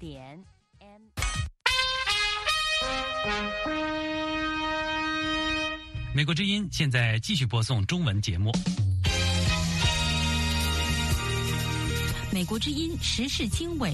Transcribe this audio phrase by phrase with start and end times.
[0.00, 0.42] 点
[0.78, 1.02] M。
[6.14, 8.50] 美国之音现在继续播送中文节目。
[12.32, 13.92] 美国之音时事经纬。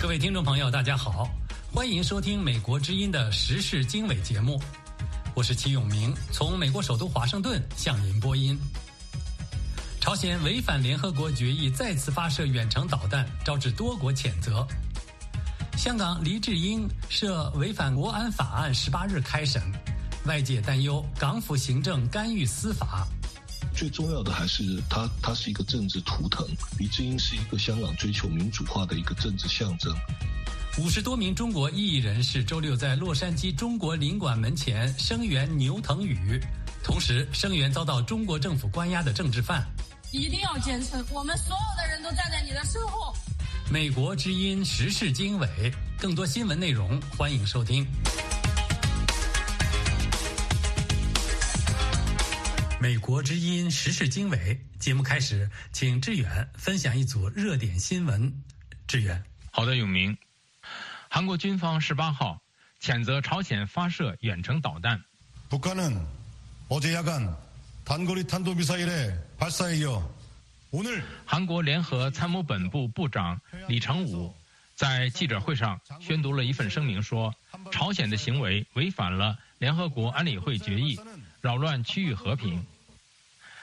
[0.00, 1.28] 各位听众朋友，大家好，
[1.70, 4.58] 欢迎收听美国之音的时事经纬节目，
[5.34, 8.58] 我是齐永明，从美国首都华盛顿向您播音。
[10.16, 14.66] 朝鲜违反联合国决议，再次发射远程导弹，招致多国谴责。
[15.76, 19.60] 香港黎智英涉违反国安法案，十八日开审，
[20.24, 23.06] 外界担忧港府行政干预司法。
[23.74, 26.48] 最重要的还是他，他是一个政治图腾。
[26.78, 29.94] 黎智英是一个香港追求民主化的一个政治象征。
[30.78, 36.40] 五十多名中国异议人士周六在洛杉矶中国领馆门前声援牛腾宇，
[36.82, 39.62] 同时声援遭到中国政府关押的政治犯。
[40.12, 43.14] 一定要坚持，我们所有的人都站在你的身后。
[43.70, 47.86] 美国之音时事经纬，更多新闻内容欢迎收听。
[52.78, 58.32] 美国之音时事经纬节目开始，请志远分享一组热点新闻。
[58.86, 60.16] 志远，好的，永明。
[61.08, 62.40] 韩国军方十八号
[62.80, 65.02] 谴责朝鲜发射远程导弹。
[65.50, 66.04] 북한은
[66.68, 67.34] 어제야간
[71.24, 74.34] 韩国联合参谋本部部长李成武
[74.74, 77.32] 在记者会上宣读了一份声明说
[77.70, 80.98] 朝鲜的行为违反了联合国安理会决议
[81.40, 82.66] 扰乱区域和平。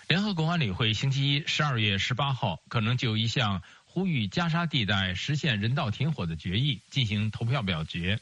[0.08, 8.22] 联合国安理会星期一十二月十八号可能就一项呼吁加沙地带实现人道停火的决议进行投票表决。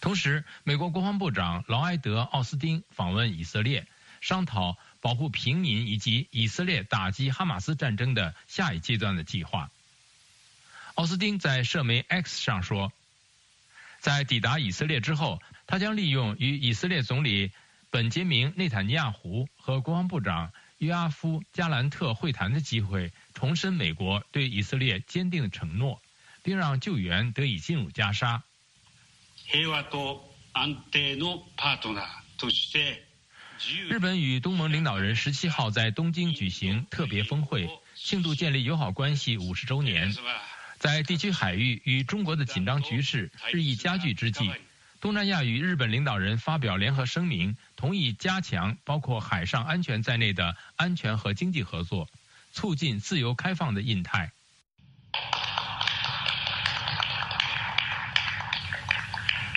[0.00, 3.86] 同时美国国防部长劳埃德奥斯汀访问以色列
[4.20, 9.70] 商讨保护平民以及以色列打击哈马斯战争的下一阶段的计划。
[10.94, 12.90] 奥斯汀在社媒 X 上说，
[14.00, 17.52] 在抵达以色列之后，他将利用与以色列总理。
[17.90, 26.00] 本杰明·内塔尼亚胡和国防部长约阿夫·加兰特会谈的机会，重申美国对以色列坚定的承诺，
[26.42, 28.42] 并让救援得以进入加沙。
[33.88, 40.14] 日本与东盟领导人十七号在东京举行特别峰会，庆祝建立友好关系五十周年。
[40.78, 44.50] 在地区海域与中国的紧张局势日益加剧之际。
[45.00, 52.08] 东南亚与日本领导人发表联合声明，同意加强包括海上安全在内的安全和经济合作，
[52.52, 54.32] 促进自由开放的印太。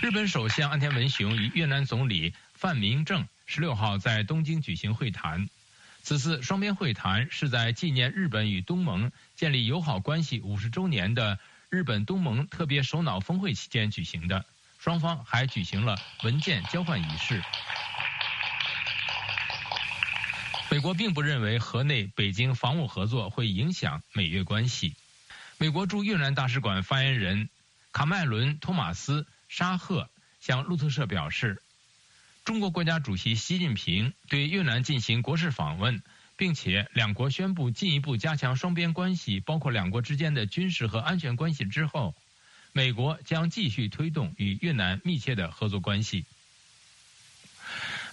[0.01, 5.49] 日本首相安田文雄与越南总理范明正十六号在东京举行会谈，
[6.03, 14.45] 此次双边会谈是在纪念日本与东盟建立友好关系五十周年的日本东盟特别首脑峰会期间举行的。
[14.77, 17.41] 双方还举行了文件交换仪式。
[20.69, 24.93] 美国并不认为河内北京防务合作会影响美越关系。
[25.57, 27.49] 美国驻越南大使馆发言人
[27.93, 30.09] 卡麦伦·托马斯·沙赫
[30.39, 31.61] 向路透社表示，
[32.47, 36.01] 中国国家主席习近平对越南进行国事访问，
[36.37, 42.15] 并且两国宣布进一步加强双边关系，包括两国之间的军事和安全关系之后。
[42.71, 46.23] 美国将继续推动与越南密切的合作关系。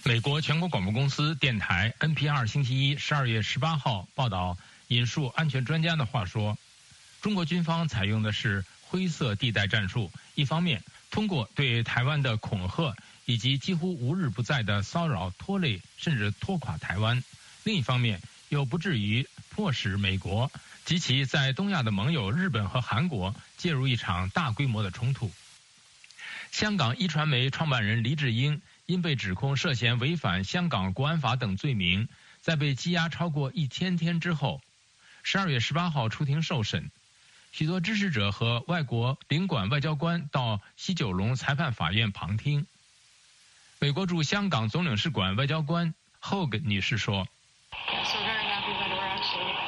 [0.03, 4.57] 美国全国广播公司电台 NPR 星期一十二月十八号报道，
[4.89, 6.57] 引述安全专家的话说，
[7.21, 12.93] 中国军方采用的是灰色地带战术，一方面通过对台湾的恐吓
[13.25, 17.23] 以及几乎无日不在的骚扰拖累甚至拖垮台湾，
[17.63, 20.51] 另一方面又不至于迫使美国。
[20.85, 25.31] 及其在东亚的盟友日本和韩国介入一场大规模的冲突。
[26.51, 32.07] 香港一传媒创办人黎智英因被指控涉嫌违反香港国安法等罪名，
[32.39, 34.61] 在被羁押超过一千天之后，
[35.23, 36.91] 十二月十八号出庭受审。
[37.51, 42.67] 许多支持者和外国领馆外交官到西九龙裁判法院旁听。
[43.85, 47.27] 美国驻香港总领事馆外交官 Hog 女士说。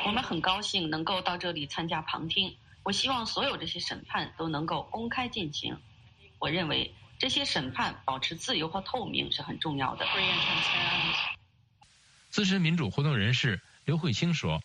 [0.06, 2.58] 我们很高兴能够到这里参加旁听。
[2.82, 5.78] 我希望所有这些审判都能够公开进行。
[6.40, 10.08] 我认为这些审判保持自由和透明是很重要的。
[12.32, 14.60] 资深民主活动人士刘慧清说：“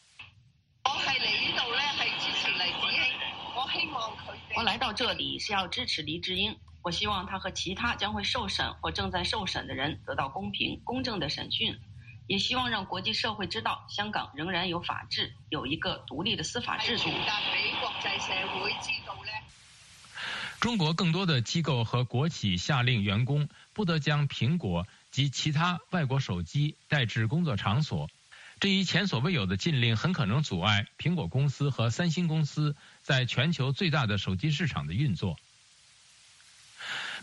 [0.86, 3.02] 我来呢度咧，系支持黎智英。
[3.54, 6.56] 我希望佢我来到这里是要支持黎智英。
[6.82, 11.78] 我希望他和其他将会受审或正在受审的人得到公平公正的审讯。
[12.28, 17.04] 也希望让国际社会知道，香港仍然有法治，有一个独立的司法制度。
[20.60, 28.08] 中国更多的机构和国企下令员工不得将苹果及其他外国手机带至工作场所。
[28.60, 35.36] 这一前所未有的禁令很可能阻碍苹果公司和三星公司在全球最大的手机市场的运作。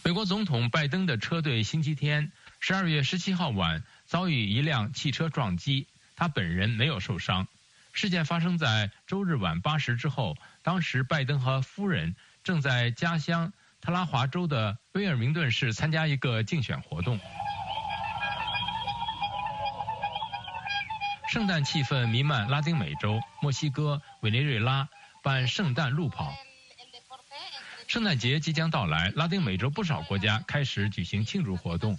[0.03, 7.47] 美国总统拜登的车队星期天十二月十七号晚遭遇一辆汽车撞击，他本人没有受伤。
[7.91, 12.15] 事件发生在周日晚八时之后，当时拜登和夫人。
[12.41, 13.51] 正在家乡
[13.81, 17.19] 特拉华州的威尔明顿市参加一个竞选活动，
[21.29, 24.87] 圣诞气氛弥漫拉丁美洲，墨西哥、委内瑞拉
[25.21, 26.33] 办圣诞路跑。
[27.89, 31.97] 圣诞节即将到来，拉丁美洲不少国家开始举行庆祝活动。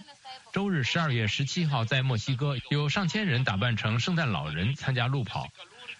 [0.52, 5.48] 周日十二月十七号，在墨西哥有上千人打扮成圣诞老人参加路跑，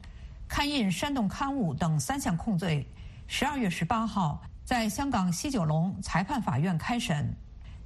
[0.49, 2.85] 刊印煽动刊物等三项控罪。
[3.29, 7.33] 十二月十八号，在香港西九龙裁判法院开审。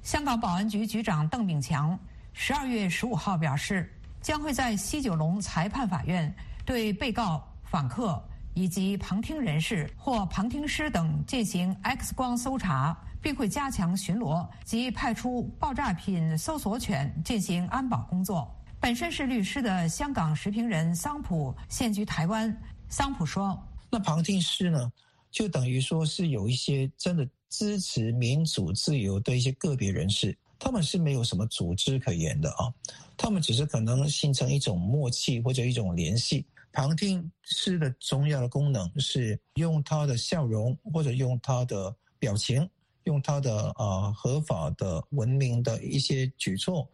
[0.01, 1.97] 香港保安局局长邓炳强
[2.33, 6.33] 十二月十五号表示，将会在西九龙裁判法院
[6.65, 8.19] 对被告、访客
[8.55, 18.49] 以及旁听人士或旁听师等进行 X 光搜查，并会加强巡逻及派出爆炸品搜索犬进行安保工作。
[18.79, 22.55] 本身是律师的香港时评人桑普现居台湾。
[22.87, 23.61] 桑普说
[23.91, 24.91] ：“那旁听师呢？”
[25.31, 32.71] 就等于说是有一些真的支持民主自由的一些个别人士，他们是没有什么组织可言的啊，
[33.17, 36.45] 他们只是可能形成一种默契或者一种联系。
[36.75, 42.69] 旁听师的重要的功能是用他的笑容或者用他的表情，
[43.05, 46.87] 用他的呃合法的文明的一些举措。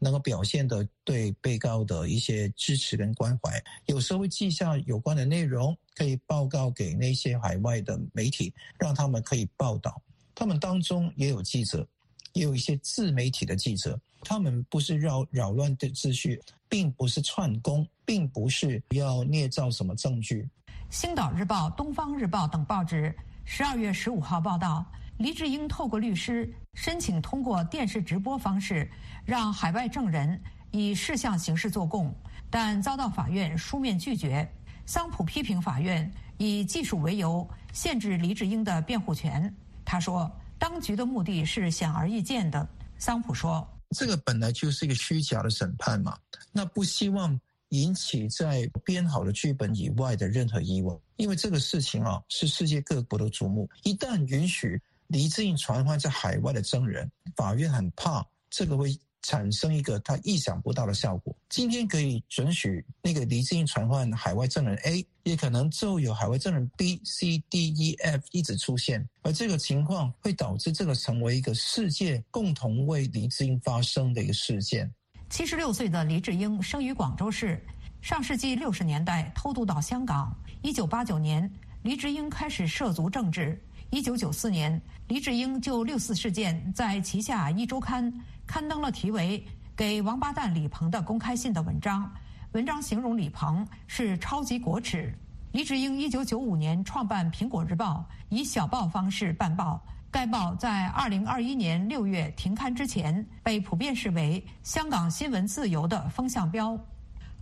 [0.00, 10.00] 能够表现的对被告的一些支持跟关怀，有时候会记下有关的内容，可以报告给那些海外的媒体，让他们可以报道。
[10.36, 11.84] 他们当中也有记者，
[12.32, 20.42] 也有一些自媒体的记者，他们不是扰扰乱的秩序，并不是串供，并不是要捏造什么证据。
[20.88, 24.82] 《星岛日报》《东方日报》等报纸十二月十五号报道。
[25.18, 28.90] 黎智英透过律师申请通过电视直播方式，
[29.26, 32.14] 让海外证人以事项形式作供，
[32.48, 34.48] 但遭到法院书面拒绝。
[34.86, 39.54] 桑普批评法院以技术为由限制黎智英的辩护权。
[39.84, 46.16] 他说：“当局的目的是显而易见的。”桑普说：“这个本来就是一个虚假的审判嘛，
[46.52, 47.38] 那不希望
[47.70, 53.68] 引起在编好的剧本以外的任何疑问，因为这个事情啊是世界各国的瞩目。
[53.82, 61.34] 一旦允许。”黎智英传唤在海外的证人，法院很怕这个会产生一个他意想不到的效果。
[61.48, 74.92] 今天可以准许那个黎智英传唤海外证人 A，也可能就有海外证人 B、C、D、E、F 一直出现，而这个情况会导致这个成为一个世界共同为黎智英发生的一个事件。
[75.30, 77.62] 七十六岁的黎智英生于广州市，
[78.00, 80.34] 上世纪六十年代偷渡到香港。
[80.62, 81.48] 一九八九年，
[81.82, 83.60] 黎智英开始涉足政治。
[83.90, 88.10] 一九九四年，黎智英就六四事件在旗下一周刊
[88.46, 89.38] 刊登了题为
[89.76, 92.10] 《给王八蛋李鹏的公开信》的文章，
[92.52, 95.14] 文章形容李鹏是超级国耻。
[95.52, 106.78] 黎智英一九九五年创办《苹果日报》，以小报方式办报，该报在2021年6月停刊之前，被普遍视为香港新闻自由的风向标。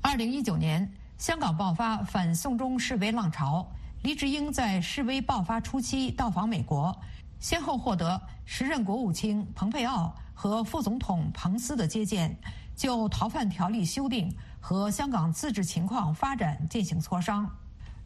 [0.02, 3.64] 2019年，香港爆发反送中示威浪潮，
[4.02, 6.94] 黎智英在示威爆发初期到访美国，
[7.38, 12.36] 先后获得时任国务卿蓬佩奥和副总统彭斯的接见，
[12.74, 14.28] 就逃犯条例修订
[14.60, 17.48] 和香港自治情况发展进行磋商。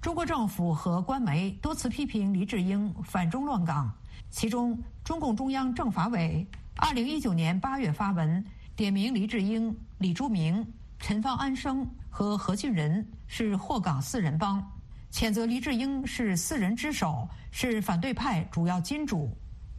[0.00, 3.92] 中国政府和官媒多次批评黎智英反中乱港，
[4.30, 6.46] 其中中共中央政法委
[6.78, 8.42] 2019年8月发文
[8.74, 10.66] 点名黎智英、李柱铭。
[10.98, 14.62] 陈方安生和何俊仁是祸港四人帮，
[15.10, 19.30] 谴责黎智英是四人之首，是反对派主要金主。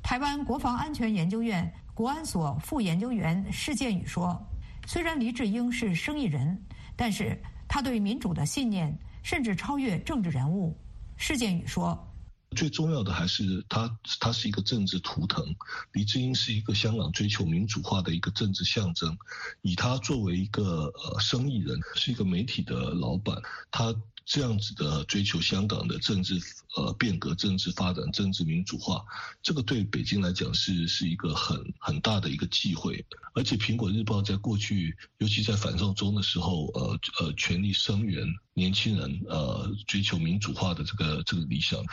[0.04, 4.40] 台湾国防安全研究院国安所副研究员施建宇说
[4.86, 6.60] ：“虽然黎智英是生意人，
[6.96, 10.78] 但是他对民主的信念甚至超越政治人物。”
[11.18, 12.08] 施建宇说。
[12.56, 15.56] 最重要的还是他，他是一个政治图腾。
[15.94, 19.18] 黎智英是一个香港追求民主化的一个政治象征，
[19.62, 23.96] 以他作为一个呃生意人，是一个媒体的老板，他。
[24.25, 26.40] 这样子的追求香港的政治
[26.78, 29.04] 呃变革、政治发展、政治民主化，
[29.42, 33.06] 这个对北京来讲是是一个很很大的一个机会。
[33.34, 41.84] 而且《苹果日报》在过去，尤其在反送中的时候，呃呃，全力声援年轻人呃追求民主化的这个这个理想，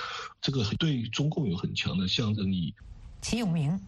[0.40, 2.74] 这个对中共有很强的象征意义。
[3.22, 3.80] 齐永明。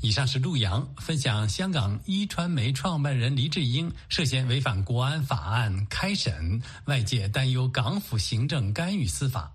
[0.00, 9.52] 以上是陆洋分享香港一传媒创办人黎智英涉嫌违反国安法案开审，外界担忧港府行政干预司法。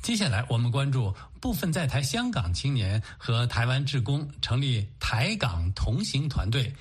[0.00, 6.72] 接下来我们关注部分在台香港青年和台湾志工成立台港同行团队，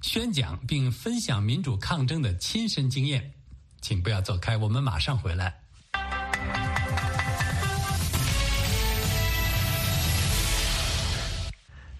[0.00, 3.32] 宣讲并分享民主抗争的亲身经验。
[3.80, 5.61] 请不要走开，我们马上回来。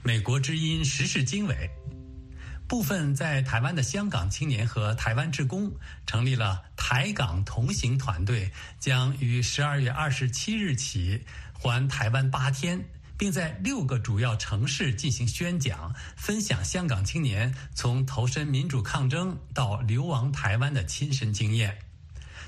[0.04, 1.70] 美国之音时事经纬，
[2.66, 5.72] 部分在台湾的香港青年和台湾职工
[6.06, 12.84] 成立了台港同行团队，将于十二月二十七日起环台湾八天，
[13.16, 21.78] 并在六个主要城市进行宣讲，分享香港青年从投身民主抗争到流亡台湾的亲身经验。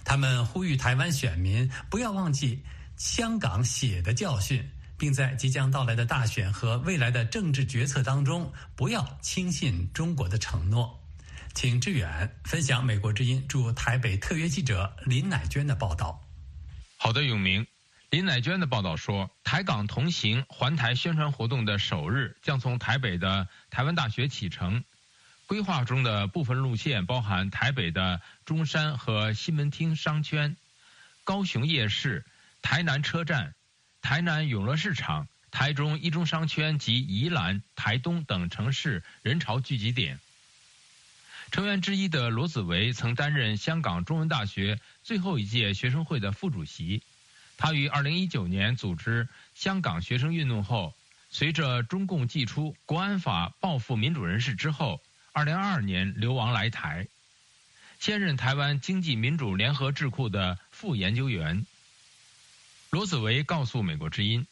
[0.04, 2.64] 他们呼吁台湾选民不要忘记
[2.96, 4.68] 香港血的教训。
[4.96, 11.00] 并在即将到来的大选和未来的政治决策当中，不要轻信中国的承诺。
[11.54, 16.20] 请志远分享美国之音驻台北特约记者林乃娟的报道。
[16.96, 17.66] 好的，永明。
[18.10, 24.84] 林乃娟的报道说，台港同行环台宣传活动的首日将从台北的台湾大学启程。
[25.46, 30.56] 规划中的部分路线包含台北的中山和西门町商圈、
[31.22, 32.24] 高雄夜市、
[32.62, 33.54] 台南车站。
[34.04, 40.20] 台南永乐市场、台中一中商圈及宜兰、台东等城市人潮聚集点。
[41.50, 47.02] 成员之一的罗子维曾担任香港中文大学最后一届学生会的副主席。
[47.56, 50.94] 他于2019年组织香港学生运动后，
[51.30, 55.00] 随着中共祭出国安法报复民主人士之后
[55.32, 57.08] ，2022年流亡来台，
[57.98, 61.64] 现任台湾经济民主联合智库的副研究员。
[62.94, 64.46] 罗子维告诉美国之音。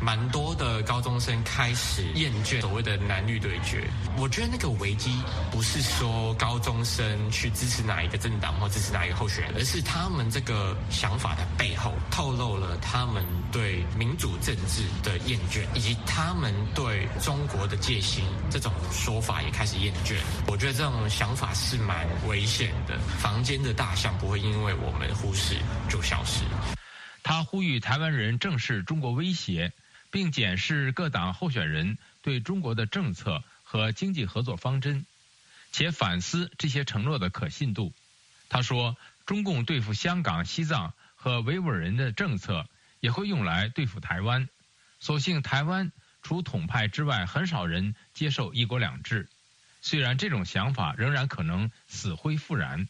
[0.00, 3.82] 蛮多的高中生开始厌倦所谓的男绿对决。
[4.16, 20.14] 我觉得那个危机不是说高中生去支持哪一个政党或支持哪一个候选人，而是他们这个想法的背后透露了他们对民主政治的厌倦，以及他们对中国的戒心这种说法也开始厌倦。
[20.46, 22.96] 我觉得这种想法是蛮危险的。
[23.18, 25.56] 房间的大象不会因为我们忽视
[25.88, 26.44] 就消失。
[27.24, 29.72] 他呼吁台湾人正视中国威胁。
[30.10, 35.04] 并检视各党候选人对中国的政策和经济合作方针，
[35.72, 37.92] 且反思这些承诺的可信度。
[38.48, 42.68] 他说，中共对付香港、西藏和维吾尔人的政策
[43.00, 44.48] 也会用来对付台湾。
[45.00, 45.90] 所幸台湾
[46.22, 49.28] 除统派之外，很少人接受一国两制。
[49.80, 52.88] 虽然这种想法仍然可能死灰复燃。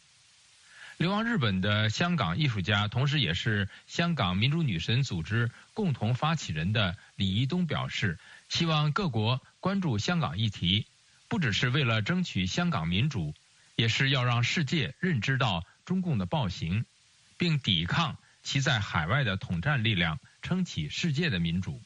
[0.97, 10.87] 流亡日本的香港艺术家，同时也是香港民主女神组织共同发起人的李一东表示，希望各国关注香港议题，
[11.27, 13.33] 不只是为了争取香港民主，
[13.75, 16.85] 也是要让世界认知到中共的暴行，
[17.37, 21.81] 并抵抗其在海外的统战力量，撑起世界的民主。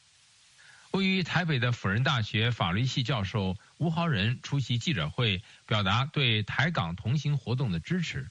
[0.92, 8.28] 位于台北的辅仁大学法律系教授吴豪仁出席记者会，表达对台港同行活动的支持。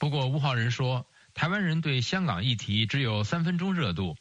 [0.00, 4.16] 不过，吴浩仁说，台湾人对香港议题只有三分钟热度，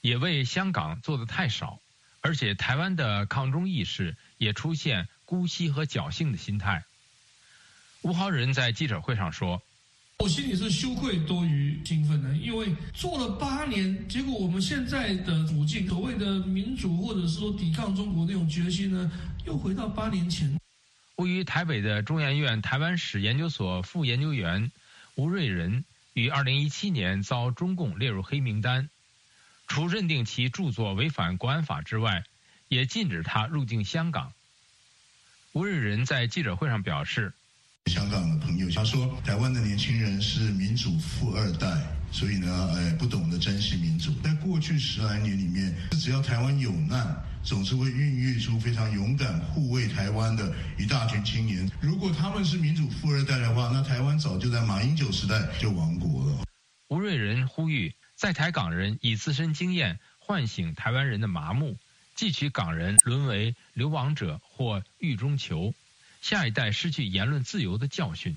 [0.00, 1.80] 也为香港做的太少，
[2.20, 6.84] 而且台湾的抗中意识也出现姑息和侥幸的心态。
[8.02, 9.60] 吴浩仁在记者会上说
[10.22, 19.10] ：“我心里是羞愧多于兴奋的，因为做了八年，结果我们现在的处境，所谓的民主或者是说抵抗中国那种决心呢，
[19.44, 20.56] 又回到八年前。”
[21.16, 24.70] 位于台北的中研院台湾史研究所副研究员
[25.18, 28.88] 吴瑞仁于二零一七年遭中共列入黑名单。
[29.66, 32.22] 除认定其著作违反国安法之外，
[32.68, 34.32] 也禁止他入境香港。
[35.54, 37.32] 吴瑞仁在记者会上表示
[37.90, 41.66] ：“香港的朋友他说，台湾的年轻人是民主富二代，
[42.10, 44.12] 所以呢，哎，不懂得珍惜民主。
[44.22, 51.70] 在过去十来年里面，只要台湾有难，总是会孕育出非常勇敢护卫台湾的一大群青年。
[51.80, 56.44] 如果他们是民主富二代的话，那台湾早就在马英九时代就亡国了。”
[56.88, 57.94] 吴瑞仁呼吁。
[58.18, 61.76] 在台港人以自身经验唤醒台湾人的麻木，
[62.16, 65.72] 汲取港人沦为流亡者或狱中囚，
[66.20, 68.36] 下一代失去言论自由的教训。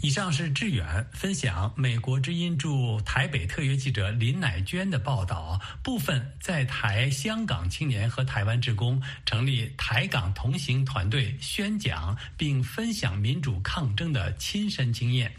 [0.00, 15.32] 以上是志远分享美国之音驻台北特约记者林乃娟的报道，部分在台香港青年和台湾职工成立台港同行团队，宣讲并分享民主抗争的亲身经验。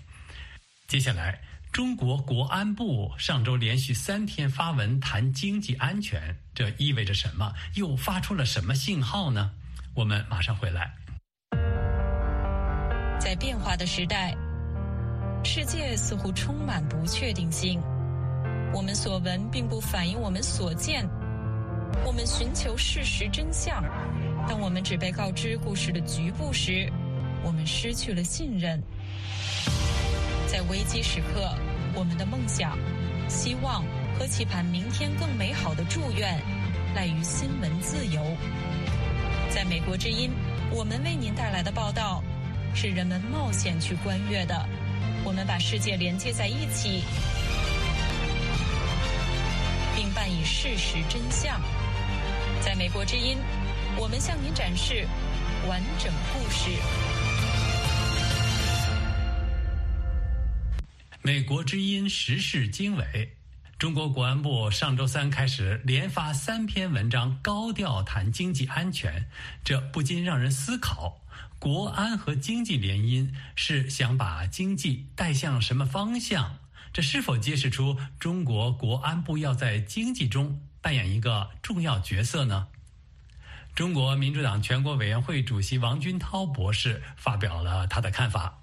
[0.88, 1.42] 接下来。
[1.74, 7.52] 中国国安部上周连续三天发文谈经济安全，这意味着什么？
[7.74, 9.50] 又发出了什么信号呢？
[9.96, 10.94] 我们马上回来。
[13.20, 14.36] 在变化的时代，
[15.46, 17.82] 世界似乎充满不确定性。
[18.74, 21.08] 我们所闻并不反映我们所见。
[22.06, 23.84] 我们寻求事实真相，
[24.48, 26.92] 当我们只被告知故事的局部时，
[27.44, 28.82] 我们失去了信任。
[30.48, 31.54] 在危机时刻，
[31.94, 32.78] 我们的梦想、
[33.28, 33.84] 希望
[34.18, 36.40] 和期盼明天更美好的祝愿，
[36.96, 38.22] 赖于新闻自由。
[39.50, 40.32] 在美国之音，
[40.72, 42.24] 我们为您带来的报道，
[42.74, 44.68] 是人们冒险去观阅的。
[45.26, 47.04] 我们把世界连接在一起，
[49.96, 51.62] 并伴以事实真相。
[52.62, 53.38] 在美国之音，
[53.98, 55.08] 我们向您展示
[55.66, 56.72] 完整故事。
[61.22, 63.38] 美国之音时事经纬，
[63.80, 69.26] 中国国安部上周三开始连发三篇文章，高调谈经济安全。
[69.64, 71.22] 这不禁让人思考：
[71.64, 76.58] 国安和经济联姻是想把经济带向什么方向？
[76.92, 82.68] 这是否揭示出中国国安部要在经济中扮演一个重要角色呢？
[83.74, 88.60] 中国民主党全国委员会主席王军涛博士发表了他的看法。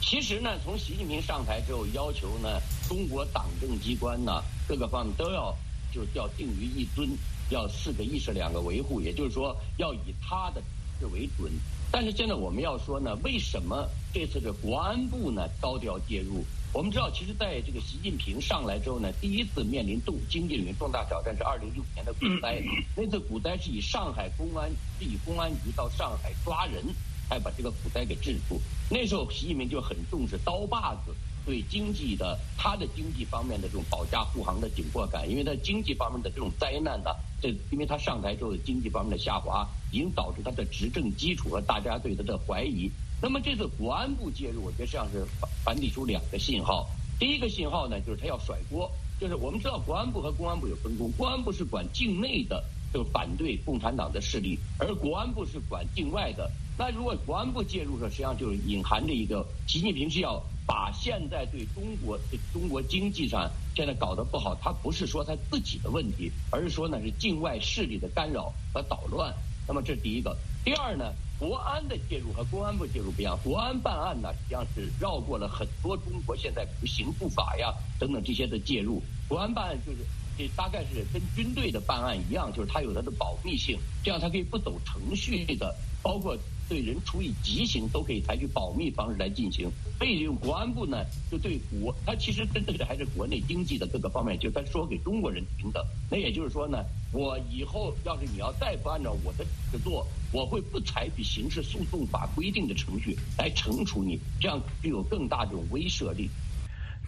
[0.00, 2.48] 其实呢，从习近平上台之后，要求呢，
[2.88, 5.54] 中国党政机关呢，各个方面都要
[5.92, 7.10] 就是要定于一尊，
[7.50, 10.62] 要四个意识两个维护，也就是说，要以他的
[11.00, 11.50] 事为准。
[11.90, 16.44] 但是现在我们要说呢，为什么这次的国安部呢高调介入？
[16.72, 22.62] 我们知道，其实在这个习近平上来之后呢，第一次面临重经济领域重大挑战是二零一五年的股灾。
[22.94, 26.84] 那次股灾是以上海公安是以公安局到上海抓人。
[27.30, 28.60] 才把这个股灾给制住。
[28.90, 31.14] 那时候，习近平就很重视刀把子
[31.46, 42.90] 对经济的他的经济方面的这种保驾护航的紧迫感，因为他经济方面的这种灾难呢，这因为他上台之后经济方面的下滑，已经导致他的执政基础和大家对他的怀疑。
[43.22, 45.26] 那么这次国安部介入，我觉得实际上是
[45.62, 46.88] 传递出两个信号。
[47.18, 56.50] 第一个信号呢，就是他要甩锅，就是我们知道国安部和公安部有分工，公安部是管境内的就反对共产党的势力，而国安部是管境外的。
[56.78, 63.50] 那如果国安部介入的实际上就是隐含着一个，习近平是要把现在对中国、对中国经济上
[63.80, 69.34] 现在搞得不好，他不是说他自己的问题，而是说呢是境外势力的干扰和捣乱。
[69.66, 70.36] 那么这是第一个。
[70.62, 79.02] 第二呢，国安的介入和公安部介入不一样，国安办案呢实际上是绕过了很多中国现在刑诉法呀等等这些的介入。
[79.26, 79.98] 国安办案就是
[80.36, 86.36] 这大概是跟军队的办案一样，就是它有它的保密性，这样它可以不走程序的，包括。
[86.70, 95.84] 对人处以极刑都可以采取保密方式来进行，所以用国安部呢，就对国，它其实针对的还是国内经济的各个方面，就他说给中国人听的。
[96.08, 96.78] 那也就是说呢，
[97.12, 106.30] 我以后要是你要再不按照我的指做，我会不采取刑事诉讼法规定的程序来惩处你，这样具有更大这种威慑力。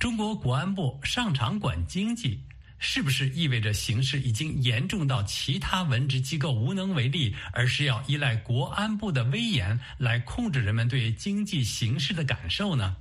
[0.01, 2.40] 中国国安部上场管经济。
[2.84, 12.96] 是不是意味着形势已经严重到其他文职机构无能为力，而是要依赖国安部的威严来控制人们对经济形势的感受呢？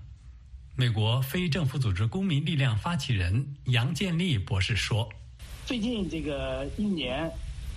[0.75, 5.09] 美国非政府组织公民力量发起人杨建立博士说
[5.65, 7.27] ：“最近这个一年，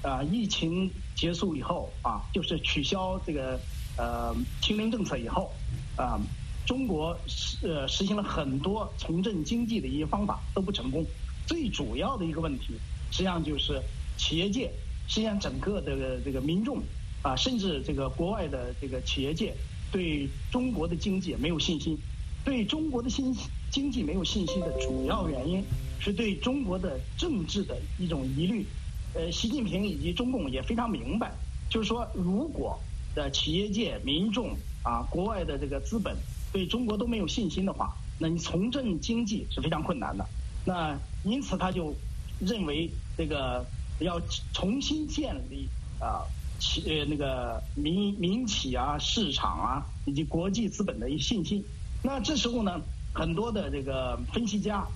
[0.03, 3.59] 啊，疫情结束以后啊，就是取消这个
[3.97, 5.51] 呃清零政策以后
[5.97, 6.21] 啊，
[6.67, 11.03] 中国实呃实行了很多重振经济的一些方法都不成功。
[11.47, 12.75] 最主要的一个问题，
[13.11, 13.81] 实际上就是
[14.17, 14.71] 企业界，
[15.09, 16.83] 实际上整个的这个民众
[17.23, 19.55] 啊，甚至这个国外的这个企业界
[19.93, 21.99] 对中国的经济没有信心。
[22.45, 23.35] 对中国的信
[23.71, 25.65] 经济没有信心的主要原因，
[25.99, 28.67] 是对中国的政治的一种疑虑。
[29.15, 31.33] 呃，习近平以及中共也非常明白，
[31.71, 32.79] 就是说，如果
[33.15, 36.15] 的企业界、民众啊，国外的这个资本
[36.53, 40.27] 对中国都没有信心的话，那你重振经济是非常困难的。
[40.65, 41.95] 那因此他就
[42.41, 43.65] 认为这个
[44.01, 44.21] 要
[44.53, 45.69] 重新建立
[46.01, 46.25] 啊
[46.59, 51.65] 企呃那个民民企啊、市场啊以及国际资本的一信心。
[52.03, 52.81] 那这时候呢，
[53.13, 54.87] 很多的这个分析家，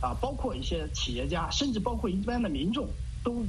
[0.00, 2.88] 啊，包括一些企业家，甚至包括一般的民众，
[3.24, 3.44] 都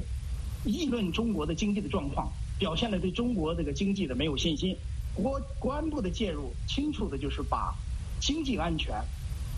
[0.64, 4.76] 议论中国的经济的状况，表现了对中国这个经济的没有信心。
[5.14, 7.74] 国国安部的介入，清楚的就是把
[8.20, 8.94] 经济安全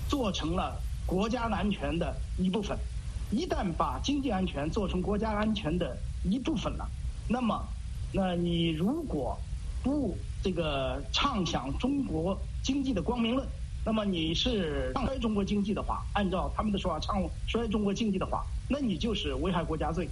[0.09, 2.77] 做成了国家安全的一部分。
[3.31, 6.89] 一旦把经济安全做成国家安全的一部分了，
[7.29, 7.67] 那么，
[8.13, 9.39] 那你如果
[9.83, 12.39] 不这个畅想中国。
[12.63, 13.45] 经济的光明论，
[13.85, 20.09] 那么你是唱衰中国经济的话，按照他们的说法，唱衰中国经济的话，那你就是危害国家罪，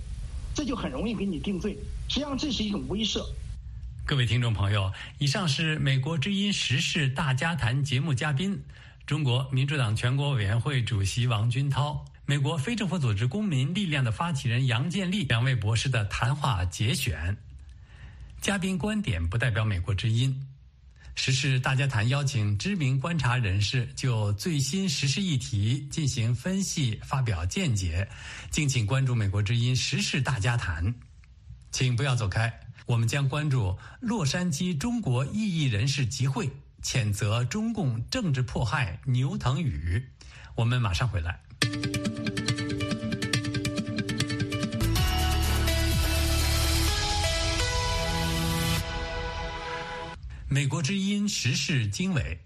[0.53, 1.79] 这就很容易给你定罪。
[2.09, 3.25] 实际上这是一种威慑。
[4.05, 8.61] 各位听众朋友，以上是美国之音时事大家谈节目嘉宾，
[9.07, 17.37] 中国民主党全国委员会主席王军涛，美国非政府组织公民力量的发起人杨建立两位博士的谈话节选。
[18.41, 20.47] 嘉宾观点不代表美国之音。
[21.17, 28.09] 时事大家谈邀请知名观察人士就最新时事议题进行分析、发表见解，
[28.51, 30.95] 敬请关注美国之音时事大家谈。
[31.73, 32.51] 请不要走开，
[32.87, 36.49] 我们将关注洛杉矶中国异议人士集会
[36.83, 40.09] 谴责中共政治迫害牛腾宇。
[40.55, 41.41] 我们马上回来。
[50.49, 52.41] 美国之音时事经纬，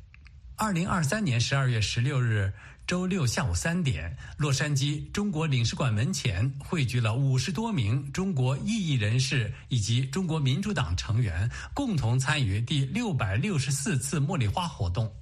[0.57, 2.53] 二零二三年十二月十六日
[2.95, 15.13] 周六下午三点，洛杉矶中国领事馆门前汇聚了五十多名中国异议人士以及中国民主党成员，共同参与第六百六十四次茉莉花活动。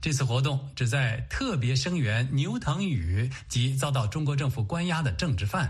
[0.00, 5.68] 这次活动旨在特别声援牛腾宇及遭到中国政府关押的政治犯。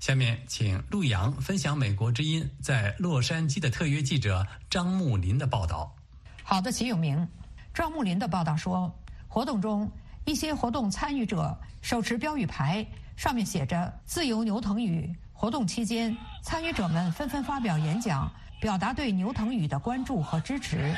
[0.00, 5.94] 下面请陆阳分享美国之音在洛杉矶的特约记者张木林的报道。
[6.42, 7.28] 好的，齐永明。
[7.72, 8.92] 张木林的报道说，
[9.28, 9.88] 活动中
[10.24, 15.14] 一些活动参与者手持标语牌，上面写着“自由牛腾宇”。
[15.32, 20.94] 活动期间，参与者们纷纷发表演讲，表达对牛腾宇的关注和支持。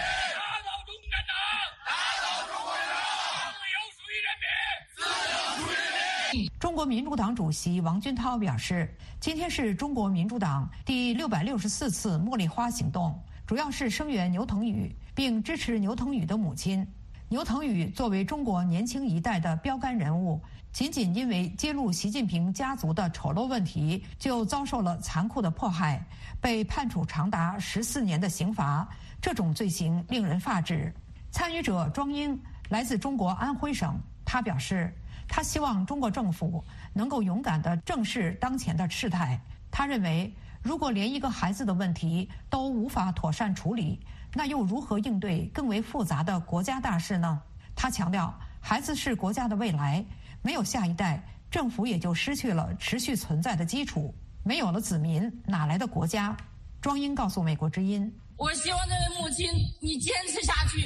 [6.60, 16.86] 中国民主党主席王军涛表示，今天是中国民主党第六百六十四次茉莉花行动，主要是声援牛腾宇，并支持牛腾宇的母亲。
[17.28, 20.40] 牛腾宇作为中国年轻一代的标杆人物，
[20.72, 26.00] 仅仅因为揭露习近平家族的丑陋问题，就遭受了残酷的迫害，
[26.40, 28.86] 被判处长达十四年的刑罚。
[29.20, 30.94] 这种罪行令人发指。
[31.32, 34.94] 参与者庄英来自中国安徽省，他表示。
[35.28, 39.36] 他希望中国政府能够勇敢地正视当前的事态。
[39.72, 40.32] 他认为，
[40.66, 44.00] 如果连一个孩子的问题都无法妥善处理，
[44.34, 47.40] 那又如何应对更为复杂的国家大事呢？
[47.76, 50.04] 他强调，孩子是国家的未来，
[50.42, 54.12] 没有下一代，政府也就失去了持续存在的基础。
[54.42, 56.36] 没有了子民，哪来的国家？
[56.80, 58.02] 庄英告诉《美国之音》
[58.36, 59.48] ：“我希望这位母亲，
[59.80, 60.82] 你坚持下去。”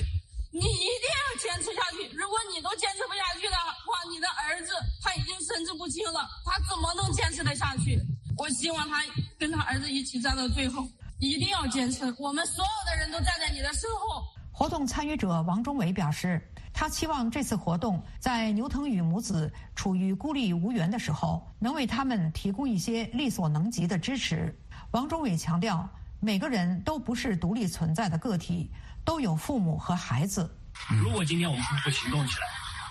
[0.53, 2.05] 你一定要坚持下去。
[2.14, 7.97] 如果你都坚持不下去的话，你的儿子他已经神志不清了，他怎么能坚持得下去？
[8.40, 9.03] 我希望他
[9.38, 12.07] 跟他儿子一起站到最后，一定要坚持。
[12.18, 14.24] 我们所有的人都站在你的身后。
[14.50, 16.40] 活动参与者王忠伟表示，
[16.72, 24.59] 他期望这次活动在牛腾宇母子处于孤立无援的时候，能为他们提供一些力所能及的支持。
[24.92, 25.87] 王忠伟强调，
[26.18, 28.70] 每个人都不是独立存在的个体。
[29.03, 30.55] 都有父母和孩子。
[31.03, 32.46] 如果今天我们不行动起来，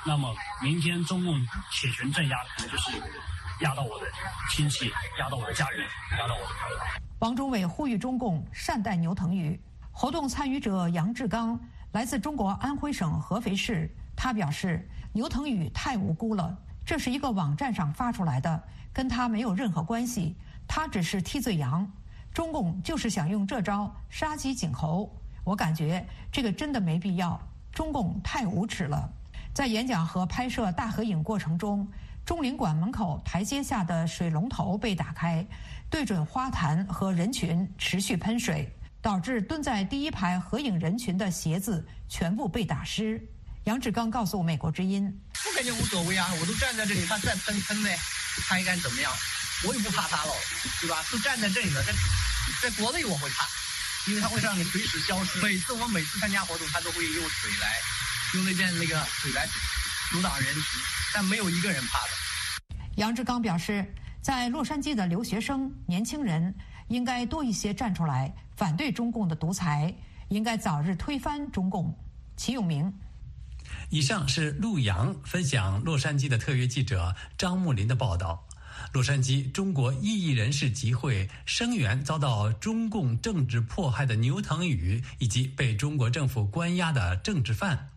[0.05, 0.31] 那么
[0.61, 1.35] 明天中共
[1.71, 2.91] 铁拳镇压的可能就是
[3.61, 4.05] 压到我的
[4.49, 5.85] 亲戚，压到我的家人，
[6.17, 6.77] 压到我的朋友。
[7.19, 9.59] 王忠伟呼吁中共善待牛腾宇。
[9.91, 11.59] 活动参与者杨志刚
[11.91, 21.85] 来自中国安徽省合肥市，他表示牛腾宇太无辜了，这是一个网站上发出来的，跟他没有任何关系，他只是替罪羊。
[22.33, 25.13] 中共就是想用这招杀鸡儆猴。
[25.43, 27.37] 我感觉这个真的没必要，
[27.73, 29.09] 中共太无耻了。
[29.53, 31.85] 在演讲和拍摄大合影过程中，
[32.29, 35.43] 中领馆门口台阶下的水龙头被打开，
[35.89, 43.19] 对准花坛和人群持续喷水，导致蹲在第一排合影人群的鞋子全部被打湿。
[43.63, 45.11] 杨志刚告诉《美国之音》
[45.49, 47.97] ：“我感觉无所谓啊，我都站在这里，他再喷喷呗，
[48.47, 49.11] 他应该怎么样？
[49.65, 50.31] 我也不怕他了，
[50.81, 51.03] 对吧？
[51.11, 51.91] 都站在这里了，在
[52.61, 53.47] 在国内我会怕，
[54.07, 55.41] 因为他会让你随时消失。
[55.41, 57.67] 每次我每次参加活动，他都会用水来。”
[58.37, 59.49] 用那件那个水来
[60.11, 60.61] 阻挡人群，
[61.13, 62.65] 但没有一个人怕的。
[62.95, 63.85] 杨志刚表示，
[64.21, 66.53] 在洛杉矶的留学生、年轻人
[66.89, 69.93] 应该多一些站出来反对中共的独裁，
[70.29, 71.97] 应该早日推翻中共。
[72.35, 72.93] 齐永明。
[73.89, 78.45] 以上是陆阳分享洛杉矶的特约记者张木林的报道。
[78.93, 87.89] 洛杉矶中国异议人士集会声援遭到中共政治迫害的牛腾宇，以及被中国政府关押的政治犯。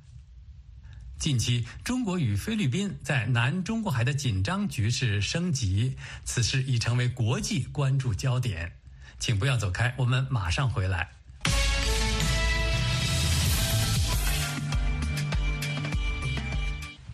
[1.22, 8.72] 近期，中国与菲律宾在南中国海的紧张局势升级，此事已成为国际关注焦点。
[9.20, 11.08] 请不要走开，我们马上回来。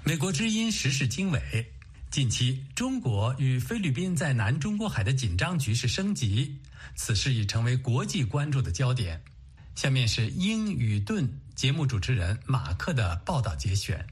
[0.02, 1.70] 美国之音时事经纬：
[2.10, 6.56] 近期，中国与菲律宾在南中国海的紧张局势升级，
[6.96, 9.20] 此事已成为国际关注的焦点。
[9.78, 14.04] 下面是英语盾节目主持人马克的报道节选。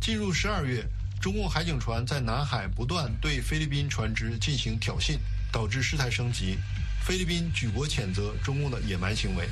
[0.00, 0.86] 进入十二月，
[1.20, 5.18] 中共海警船在南海不断对菲律宾船只进行挑衅，
[5.50, 6.56] 导致事态升级。
[7.04, 9.48] 菲律宾举国谴责中共的野蛮行为。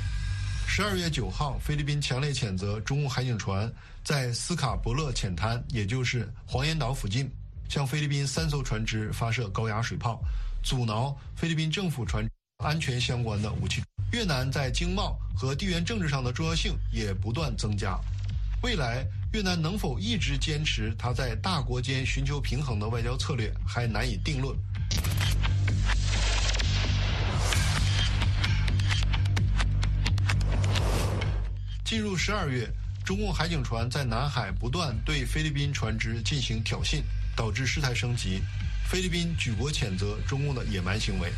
[0.65, 3.69] 十二月九号，菲律宾强烈谴责中共海警船
[4.01, 7.29] 在斯卡伯勒浅滩，也就是黄岩岛附近，
[7.67, 10.23] 向菲律宾三艘船只发射高压水炮，
[10.63, 12.25] 阻挠菲律宾政府船
[12.63, 13.83] 安全相关的武器。
[14.15, 17.99] 越南在经贸和地缘政治上的重要性也不断增加。
[18.63, 24.55] 未来越南能否一直坚持它在大国间寻求平衡的外交策略，还难以定论。
[31.83, 32.71] 进入十二月，
[33.03, 37.01] 中共海警船在南海不断对菲律宾船只进行挑衅，
[37.35, 38.41] 导致事态升级。
[38.89, 41.29] 菲律宾举国谴责中共的野蛮行为。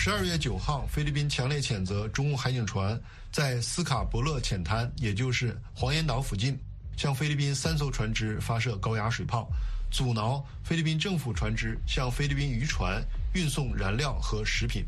[0.00, 2.98] 十二月九号，菲律宾强烈谴责中共海警船
[3.32, 6.56] 在斯卡伯勒浅滩，也就是黄岩岛附近，
[6.96, 9.50] 向菲律宾三艘船只发射高压水炮，
[9.90, 14.86] 阻挠菲律宾政府船只向菲律宾渔船运送燃料和食品。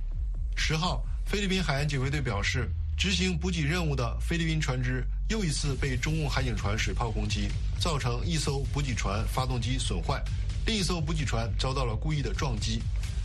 [0.56, 7.48] 十号，菲律宾海岸警卫队表示，执行补给任务的菲律宾船只又一次被中共海警船水炮攻击，
[7.80, 10.22] 造成一艘补给船发动机损坏，
[10.66, 12.80] 另一艘补给船遭到了故意的撞击。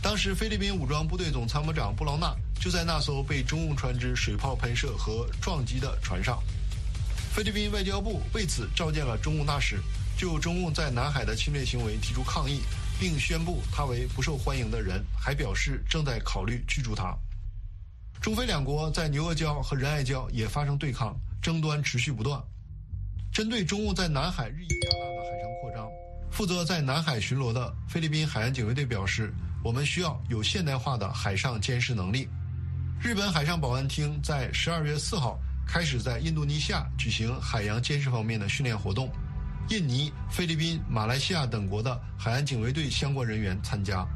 [0.06, 6.40] 当时，菲律宾武装部队总参谋长布劳纳就在那艘被中共船只水炮喷射和撞击的船上。
[7.34, 9.80] 菲律宾外交部为此召见了中共大使，
[10.16, 12.60] 就中共在南海的侵略行为提出抗议，
[13.00, 17.12] 并宣布他为不受欢迎的人，还表示正在考虑驱逐他。
[18.22, 22.40] 中菲两国在牛阿礁和仁爱礁也发生对抗，争端持续不断。
[23.32, 25.88] 针对中共在南海日益加大的海上扩张，
[26.30, 29.34] 负责在南海巡逻的菲律宾海岸警卫队表示。
[29.66, 32.28] 我们需要有现代化的海上监视能力。
[33.02, 39.10] 日本海上保安厅在十二月四号开始在印度尼西亚举行海洋监视方面的训练活动，
[39.68, 44.06] 印尼、菲律宾、马来西亚等国的海岸警卫队相关人员参加。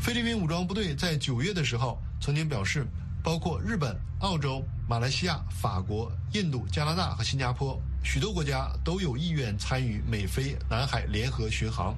[0.00, 2.86] 菲律宾武装部队在九月的时候曾经表示，
[3.22, 11.94] 包括日本、澳洲、马来西亚、法国、印度、加拿大和新加坡许多国家都有意愿参与美菲南海联合巡航。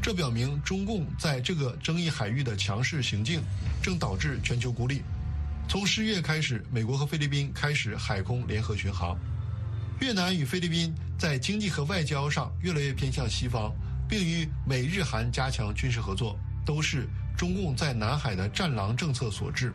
[0.00, 3.42] 这表明中共在这个争议海域的强势行径，
[3.82, 5.02] 正导致全球孤立。
[5.68, 9.18] 从十月开始，美国和菲律宾开始海空联合巡航。
[10.00, 13.70] 越南与菲律宾在经济和外交上越来越偏向西方，
[14.08, 17.06] 并与美日韩加强军事合作，都是
[17.36, 19.74] 中共在南海的“战狼”政策所致。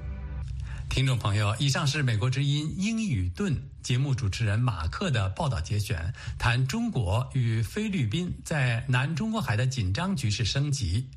[0.89, 11.09] 听众朋友，以上是美国之音英语盾节目主持人马克的报道节选，谈中国与菲律宾在南中国海的紧张局势升级。